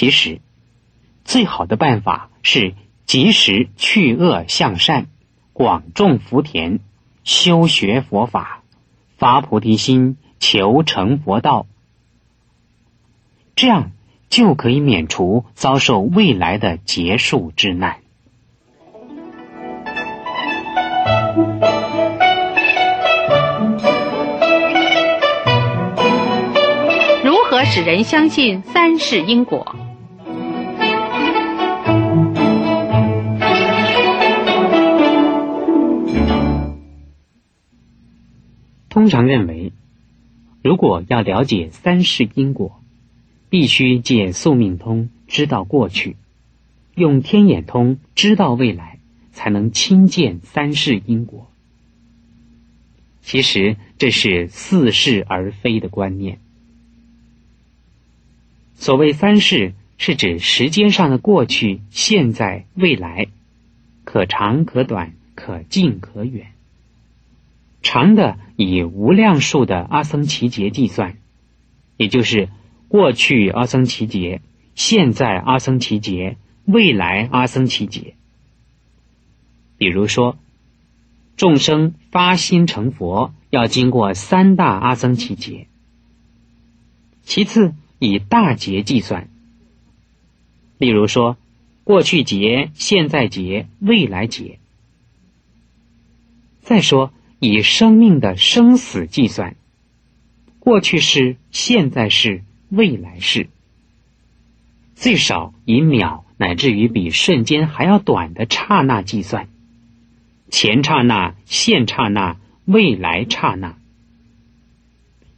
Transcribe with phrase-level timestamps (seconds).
[0.00, 0.40] 其实，
[1.26, 2.72] 最好的办法是
[3.04, 5.08] 及时去恶向善，
[5.52, 6.80] 广种福田，
[7.22, 8.62] 修学佛法，
[9.18, 11.66] 发菩提心，求成佛道。
[13.54, 13.92] 这样
[14.30, 18.00] 就可以免除遭受未来的劫数之难。
[27.72, 29.76] 使人相信三世因果？
[38.88, 39.72] 通常认为，
[40.64, 42.82] 如果要了解三世因果，
[43.48, 46.16] 必须借宿命通知道过去，
[46.96, 48.98] 用天眼通知道未来，
[49.30, 51.48] 才能亲见三世因果。
[53.22, 56.40] 其实这是似是而非的观念。
[58.80, 63.28] 所谓三世，是指时间上的过去、现在、未来，
[64.04, 66.48] 可长可短，可近可远。
[67.82, 71.18] 长的以无量数的阿僧祇劫计算，
[71.96, 72.48] 也就是
[72.88, 74.40] 过去阿僧祇劫、
[74.74, 78.14] 现在阿僧祇劫、未来阿僧祇劫。
[79.78, 80.36] 比如说。
[81.36, 85.68] 众生发心成佛，要经过三大阿僧祇劫。
[87.22, 89.28] 其次，以大节计算，
[90.78, 91.36] 例如说，
[91.84, 94.58] 过去节、现在节、未来节。
[96.60, 99.54] 再说，以生命的生死计算，
[100.58, 103.48] 过去式、现在式、未来式。
[104.94, 109.48] 最少以秒乃至于比瞬间还要短的刹那计算。
[110.48, 113.76] 前刹那、现刹那、未来刹那，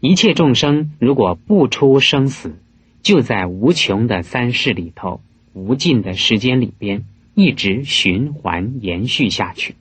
[0.03, 2.57] 一切众生如果不出生死，
[3.03, 5.21] 就在无穷的三世里头，
[5.53, 7.05] 无尽的时间里边，
[7.37, 9.77] 一直循环延续下去。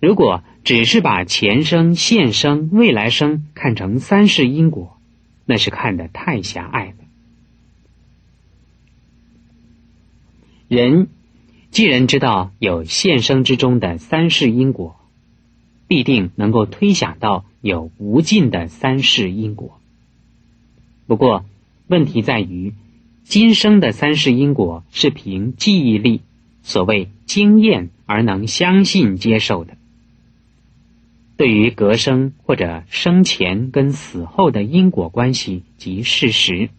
[0.00, 4.98] 如果只是把前生、现生、未来生看成三世因果，
[5.44, 6.94] 那是看得太狭隘了。
[10.68, 11.08] 人。
[11.72, 14.96] 既然知道有现生之中的三世因果，
[15.86, 19.78] 必定能够推想到有无尽的三世因果。
[21.06, 21.44] 不过，
[21.88, 22.72] 问题在于，
[23.24, 26.22] 今生的三世因果是凭记忆力、
[26.62, 29.76] 所谓经验而能相信接受的。
[31.36, 36.70] 对于隔生或者生前跟死后的因果关系及事实，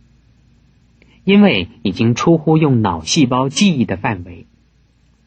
[1.23, 4.45] 因为已经出乎用脑细胞记忆的范围。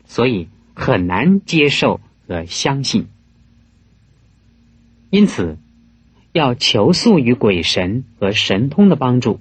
[0.05, 3.07] 所以很难接受和相信，
[5.11, 5.59] 因此
[6.33, 9.41] 要求诉于鬼神和神通的帮助。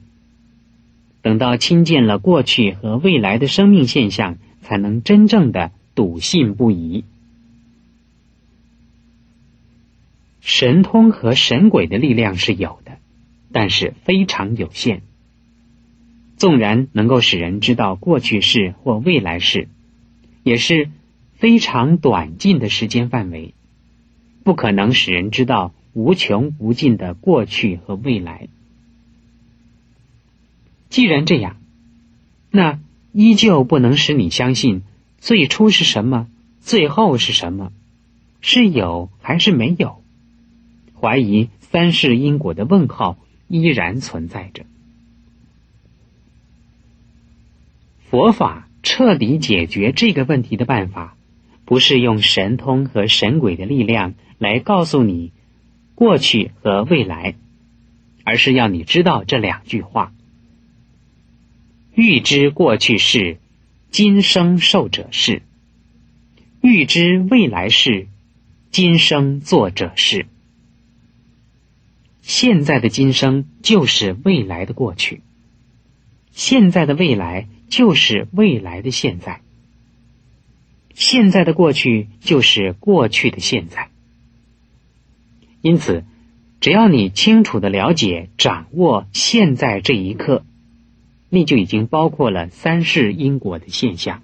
[1.22, 7.06] 等到亲见了过去和未来的生命现象，才能真正的笃信不疑。
[10.42, 12.98] 神通和神鬼的力量是有的，
[13.52, 15.02] 但是非常有限。
[16.38, 19.68] 纵然能够使人知道过去式或未来式。
[20.42, 20.90] 也是
[21.34, 23.54] 非常短近的时间范围，
[24.50, 28.48] 不可能使人知道无穷无尽的过去和未来。
[30.90, 31.58] 既然这样，
[32.50, 32.80] 那
[33.12, 34.82] 依旧不能使你相信
[35.20, 36.28] 最初是什么，
[36.62, 37.72] 最后是什么，
[38.42, 40.02] 是有还是没有？
[41.00, 44.66] 怀疑三世因果的问号依然存在着。
[48.10, 48.66] 佛法。
[48.82, 51.18] 彻底解决这个问题的办法，
[51.70, 55.32] 不是用神通和神鬼的力量来告诉你
[55.94, 57.36] 过去和未来，
[58.24, 60.12] 而是要你知道这两句话：
[61.94, 63.38] 欲知过去事，
[63.92, 65.44] 今生受者是；
[66.60, 68.08] 欲知未来事，
[68.72, 70.26] 今生做者是。
[72.24, 75.22] 现在的今生就是未来的过去，
[76.32, 77.48] 现在的未来。
[77.70, 79.42] 就是未来的现在，
[81.00, 83.88] 现在的过去就是过去的现在。
[85.62, 86.04] 因此，
[86.60, 90.44] 只要你清楚的了解、掌握现在这一刻，
[91.30, 94.22] 你就已经包括了三世因果的现象。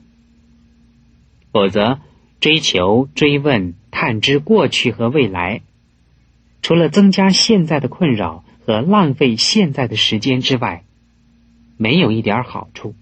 [1.54, 2.02] 否则，
[2.42, 5.62] 追求、追问、探知过去和未来，
[6.62, 10.84] 除了增加现在的困扰和浪费现在的时间之外，
[11.78, 12.96] 没有一点好处。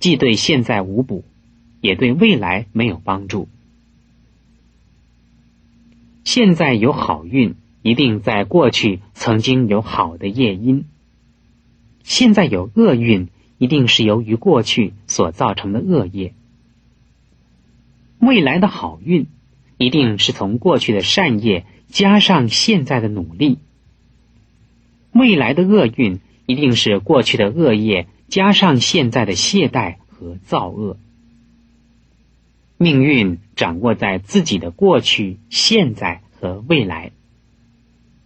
[0.00, 1.24] 既对现在无补，
[1.80, 3.48] 也对未来没有帮助。
[6.24, 10.82] 现在有好运，一定在过去曾经有好的业因；
[12.02, 16.32] 现在有厄运，一定是由于过去所造成的恶业；
[18.18, 19.26] 未来的好运，
[19.78, 23.56] 一定是从过去的善业加上现在的努力；
[25.12, 30.98] 未来的厄运，一定是过去的恶业加上现在的懈怠和造恶。
[32.78, 37.12] 命运掌握在自己的过去、现在和未来，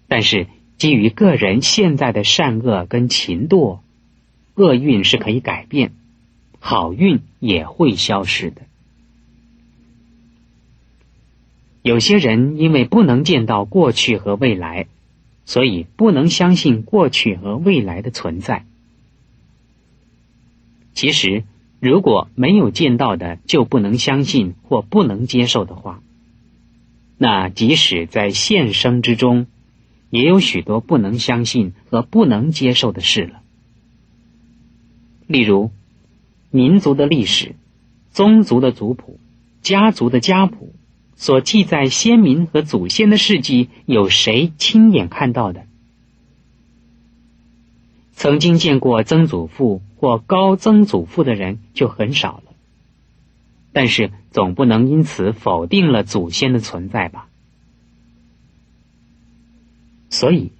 [0.06, 0.46] 但是。
[0.78, 3.78] 基于个人现在的善恶跟勤惰，
[4.54, 5.92] 厄运是可以改变，
[6.58, 8.62] 好运也会消失的。
[11.82, 14.88] 有些人因为不能见到过去和未来，
[15.44, 18.64] 所以不能相信过去和未来的存在。
[20.94, 21.44] 其实，
[21.82, 26.00] 如果没有见到的就不能相信或不能接受的话，
[27.18, 29.46] 那即使在现生之中。
[30.10, 33.40] 也有许多不能相信和不能接受的事了，
[35.26, 35.70] 例如
[36.50, 37.54] 民族的历史、
[38.10, 39.18] 宗族的族谱、
[39.62, 40.74] 家族的家谱
[41.16, 45.64] 所记载先民和祖先的事迹，有谁亲眼看到的？
[48.12, 52.52] 曾经见过曾祖父或高曾祖父的人就很少了，
[53.72, 57.28] 但是总不能因此否定了祖先的存在吧？
[60.10, 60.50] 所以，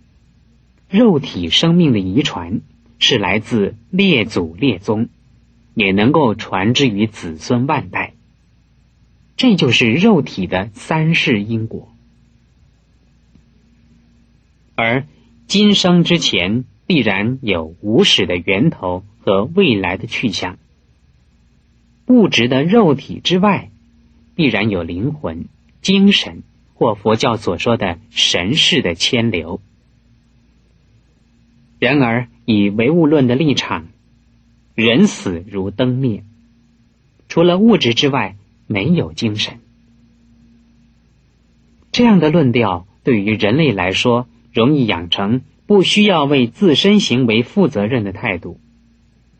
[0.88, 2.60] 肉体生命的遗传
[3.00, 5.08] 是来自列祖列宗，
[5.74, 8.14] 也能够传之于子孙万代。
[9.36, 11.88] 这就是肉体的三世因果。
[14.76, 15.04] 而
[15.48, 20.58] 今生之前必然有无始的源头和未来的去向。
[22.06, 23.70] 物质的肉体之外，
[24.34, 25.46] 必然有灵魂、
[25.80, 26.42] 精神。
[26.74, 29.60] 或佛教所说的神世的牵流。
[31.78, 33.86] 然而，以唯物论的立场，
[34.74, 36.24] 人死如灯灭，
[37.28, 38.34] 除了物质之外，
[38.66, 39.60] 没有精神。
[41.92, 48.60] 这样的论调对于人类来说，容易养成不需要为自身行为负责任的态度，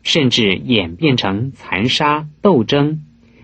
[0.01, 3.01] 甚至演变成残杀斗争，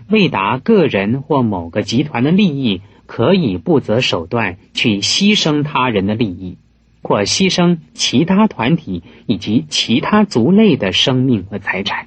[0.08, 2.82] 为达个人或某个集团的利益。
[3.12, 6.58] 可以不择手段去牺牲他人的利益，
[7.02, 12.06] 或牺牲其他团体以及其他族类的生命和财产。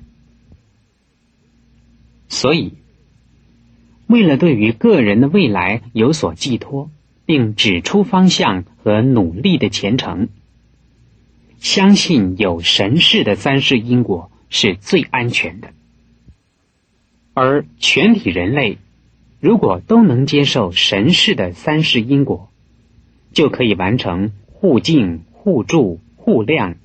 [2.30, 2.72] 所以，
[4.08, 6.90] 为了对于个人的未来有所寄托，
[7.26, 10.30] 并指出方向和努力的前程，
[11.64, 15.70] 相信有神事的三世因果是最安全的，
[17.34, 18.80] 而全体人类。
[19.40, 22.50] 如果都能接受神世的三世因果，
[23.32, 26.76] 就可以完成互敬、互助、互谅、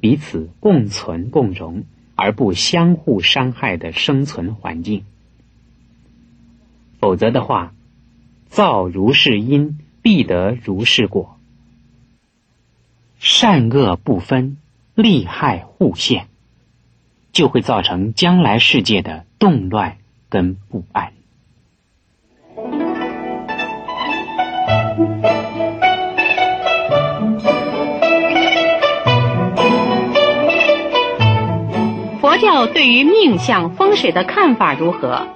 [0.00, 1.84] 彼此共存共荣
[2.16, 5.04] 而不相互伤害的生存环境。
[6.98, 7.72] 否则的话，
[8.48, 11.33] 造如是因，必得如是果，
[13.26, 14.58] 善恶不分，
[14.94, 16.26] 利害互现，
[17.32, 19.96] 就会造成将来世界的动乱
[20.28, 21.10] 跟不安。
[32.20, 35.26] 佛教对于命相风水的看法如何？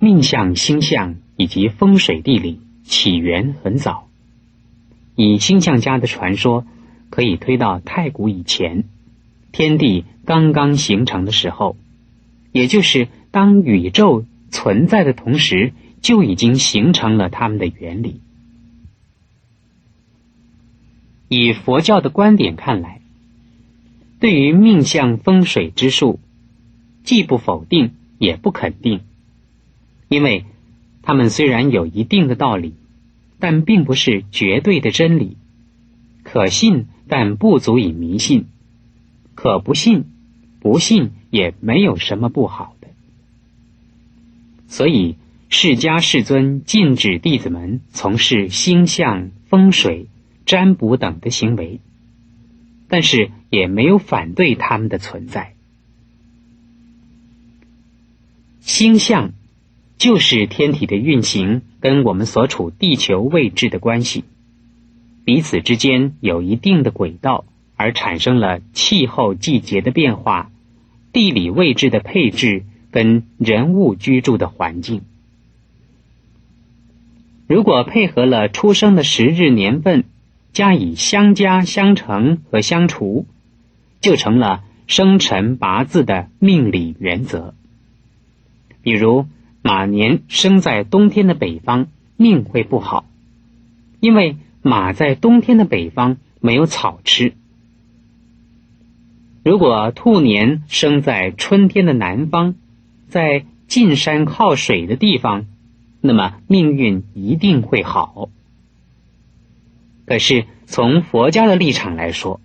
[0.00, 4.08] 命相、星象以及风水地理起源很早，
[5.16, 6.66] 以星象家的传说，
[7.10, 8.84] 可以推到太古以前，
[9.50, 11.76] 天地刚刚形成的时候，
[12.52, 18.20] 也就是当宇宙存在的同时，就已经形成了它们的原理。
[21.28, 23.00] 以佛教的观点看来，
[24.20, 26.20] 对于命相风水之术，
[27.04, 29.00] 既不否定也不肯定，
[30.08, 30.44] 因为
[31.02, 32.74] 他们虽然有一定的道理，
[33.38, 35.36] 但并不是绝对的真理，
[36.22, 38.46] 可信但不足以迷信，
[39.34, 40.04] 可不信，
[40.60, 42.88] 不信也没有什么不好的。
[44.68, 45.16] 所以
[45.48, 50.06] 释迦世尊禁止弟子们从事星象风水。
[50.44, 51.78] 占卜等的行为，
[52.88, 55.54] 但是也没有反对他们的存在。
[58.60, 59.34] 星象
[60.02, 64.24] 就是天体的运行跟我们所处地球位置的关系，
[65.24, 67.44] 彼此之间有一定的轨道，
[67.76, 70.50] 而产生了气候、季节的变化、
[71.12, 75.02] 地理位置的配置跟人物居住的环境。
[77.46, 80.02] 如果配合了出生的时日年份，
[80.52, 83.24] 加以相加、相乘和相除，
[84.00, 87.54] 就成了生辰八字的命理原则。
[88.82, 89.26] 比如
[89.62, 93.04] 马年生在冬天的北方，命会不好，
[94.00, 97.32] 因为马在冬天的北方没有草吃。
[99.44, 102.54] 如果兔年生在春天的南方，
[103.08, 105.46] 在近山靠水的地方，
[106.00, 108.28] 那么命运一定会好。
[110.06, 112.40] 可是从佛家的立场来说，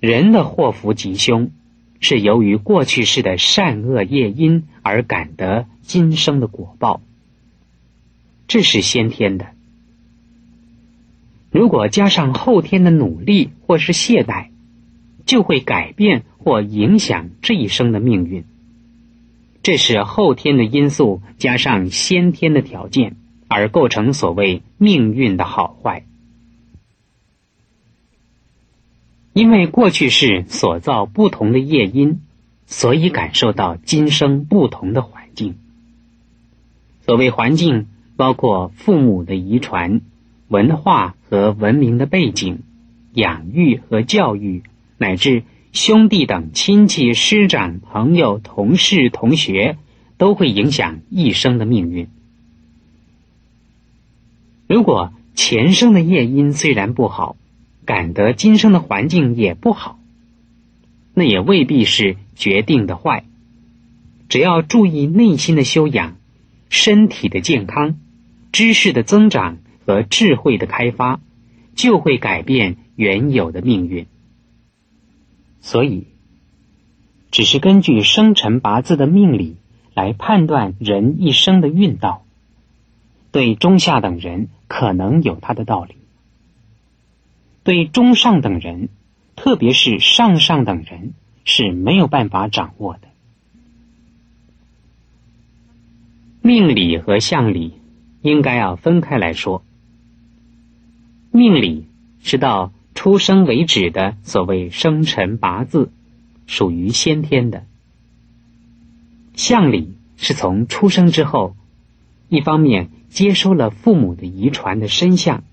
[0.00, 1.50] 人的祸福吉凶
[2.00, 7.00] 是由于过去世的善恶业因而感得今生的果报，
[8.48, 9.46] 这是先天的。
[11.50, 14.48] 如果加上后天的努力或是懈怠。
[15.26, 18.42] 就会改变或影响这一生的命运。
[19.62, 23.14] 这是后天的因素加上先天的条件，
[23.46, 26.04] 而构成所谓命运的好坏。
[29.32, 32.20] 因为过去世所造不同的业因，
[32.66, 35.56] 所以感受到今生不同的环境。
[37.06, 40.00] 所谓环境，包括父母的遗传、
[40.48, 42.60] 文化和文明的背景、
[43.12, 44.62] 养育和教育。
[44.98, 49.78] 乃至兄弟等亲戚、师长、朋友、同事、同学，
[50.18, 52.08] 都会影响一生的命运。
[54.68, 57.36] 如果前生的业因虽然不好，
[57.90, 59.98] 感得今生的环境也不好，
[61.12, 63.24] 那也未必是决定的坏。
[64.28, 66.16] 只要注意内心的修养、
[66.68, 67.98] 身体的健康、
[68.52, 71.18] 知识的增长和智慧的开发，
[71.74, 74.06] 就会改变原有的命运。
[75.60, 76.06] 所以，
[77.32, 79.56] 只是根据生辰八字的命理
[79.94, 82.24] 来判断人一生的运道，
[83.32, 85.96] 对中下等人可能有他的道理；
[87.70, 88.88] 对中上等人，
[89.36, 93.02] 特别是上上等人是没有办法掌握的。
[96.42, 97.74] 命理和相理
[98.22, 99.62] 应该要分开来说。
[101.30, 101.86] 命理
[102.24, 102.72] 是到。
[102.92, 105.90] 出生为止的所谓生辰八字，
[106.46, 107.64] 属于先天的。
[109.36, 111.54] 相理是从出生之后，
[112.28, 115.44] 一方面接收了父母的遗传的身相，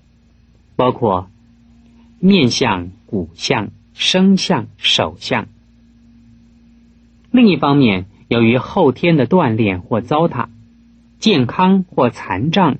[0.74, 1.30] 包括
[2.20, 5.44] 面相、骨相、生相、手相；
[7.30, 10.48] 另一方面，由于后天的锻炼或糟蹋，
[11.18, 12.78] 健康或残障，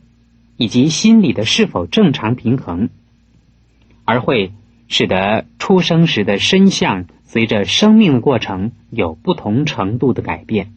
[0.57, 2.89] 以及心理的是否正常平衡。
[4.05, 4.53] 而会
[4.89, 10.73] 使得出生时的身相随着生命的过程有不同程度的改变，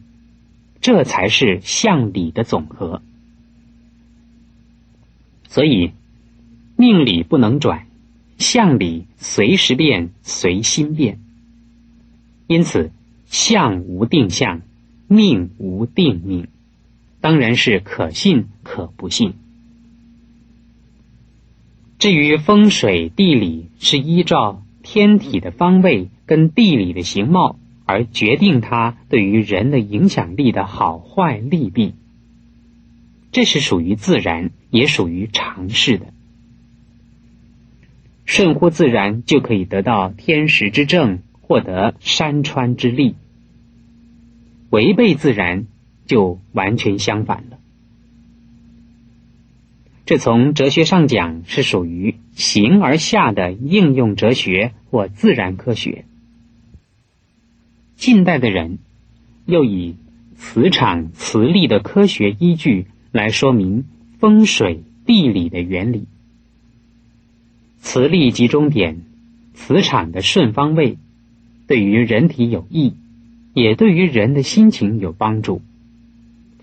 [0.82, 3.02] 这才是相理的总和。
[5.48, 5.94] 所以，
[6.76, 7.88] 命理不能转，
[8.42, 11.20] 相理随时变，随心变。
[12.48, 12.92] 因此，
[13.28, 14.62] 相无定向，
[15.08, 16.48] 命无定命，
[17.22, 19.36] 当然是可信可不信。
[21.98, 31.94] 至于风水地理，是依照天体的方位跟地理的形貌而决定它对于人的影响力的好坏利弊。
[33.32, 36.08] 这是属于自然，也属于常识的。
[38.26, 43.16] 顺乎自然，就可以得到天时之正，获得山川之力；
[44.70, 45.66] 违背自然，
[46.06, 47.58] 就完全相反了。
[50.06, 56.06] 这从哲学上讲是属于形而下的应用哲学或自然科学。
[57.96, 58.80] 近代的人
[59.46, 59.96] 又以
[60.36, 63.86] 磁场、磁力的科学依据来说明
[64.20, 66.06] 风水地理的原理。
[67.82, 69.02] 磁力集中点、
[69.54, 70.98] 磁场的顺方位，
[71.68, 72.94] 对于人体有益，
[73.54, 75.62] 也对于人的心情有帮助，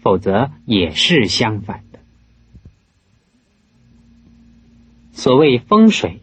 [0.01, 1.99] 否则也是相反的。
[5.13, 6.21] 所谓风水，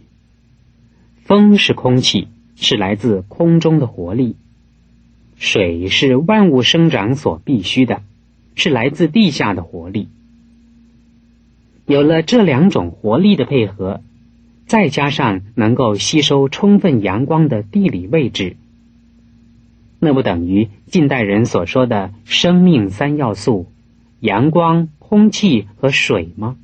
[1.24, 4.36] 风是空气，是来自空中的活力；
[5.38, 8.02] 水是万物生长所必须的，
[8.56, 10.08] 是来自地下的活力。
[11.86, 14.02] 有了这两种活力的配合，
[14.66, 18.58] 再加上能够吸收充分阳光的地理位置，
[20.00, 23.68] 那不等于近代人所说的生命三要素：
[24.20, 26.58] 阳光、空气和水吗？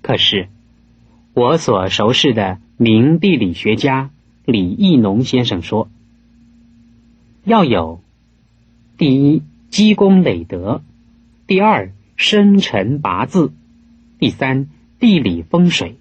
[0.00, 0.48] 可是，
[1.34, 4.10] 我所熟识的名地理学家
[4.44, 5.88] 李义农先生说
[7.44, 8.00] ：“要有
[8.96, 10.82] 第一积功累德，
[11.46, 13.52] 第二生辰八字，
[14.18, 15.96] 第三地理风水，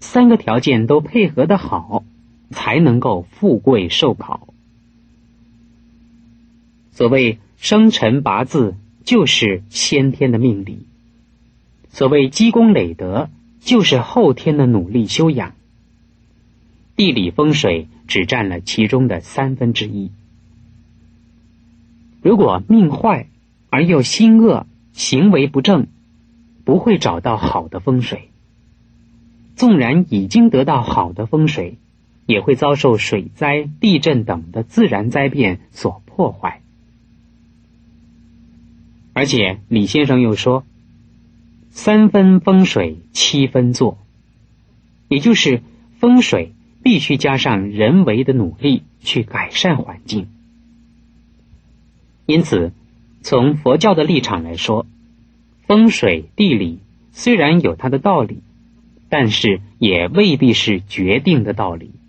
[0.00, 2.04] 三个条件都配合的好，
[2.50, 4.48] 才能够富贵寿考。
[6.92, 10.86] 所谓生辰八字，就是先天的命理；
[11.90, 13.30] 所谓积功累德，
[13.60, 15.54] 就是后天的努力修养。
[16.96, 20.10] 地理风水只占了其中的三分之一。
[22.20, 23.28] 如果命坏
[23.70, 25.86] 而又心恶、行为不正，
[26.64, 28.29] 不会找到好的风水。
[29.60, 31.76] 纵然已经得到好的风水，
[32.24, 36.62] 也会遭受水灾、地震等的自然灾变所破坏。
[39.12, 40.64] 而且李先生又说
[41.68, 43.98] ：“三分风水，七分做。”
[45.08, 45.60] 也就是
[45.98, 46.54] 风水。
[46.82, 50.28] 必须加上人为的努力去改善环境。
[52.24, 52.72] 因此，
[53.20, 54.86] 从佛教的立场来说，
[55.66, 56.78] 风水地理
[57.12, 58.38] 虽然有它的道理，
[59.10, 61.99] 但是也未必是决定的道理。